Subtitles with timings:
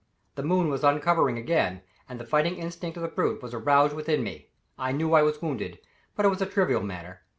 [0.33, 4.23] The moon was uncovering again, and the fighting instinct of the brute was aroused within
[4.23, 4.49] me.
[4.75, 5.77] I knew I was wounded,
[6.15, 7.21] but it was a trivial matter.